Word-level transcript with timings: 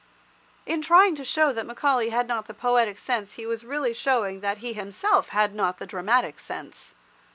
In 0.65 0.81
trying 0.81 1.13
to 1.17 1.23
show 1.23 1.53
that 1.53 1.67
Macaulay 1.67 2.09
had 2.09 2.27
not 2.27 2.47
the 2.47 2.55
poetic 2.55 2.97
sense 2.97 3.33
he 3.33 3.45
was 3.45 3.63
really 3.63 3.93
showing 3.93 4.39
that 4.39 4.57
he 4.57 4.73
himself 4.73 5.29
had 5.29 5.53
not 5.53 5.77
the 5.77 5.85
dramatic 5.85 6.39
sense. 6.39 6.95